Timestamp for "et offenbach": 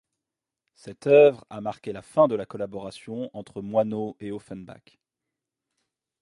4.19-4.97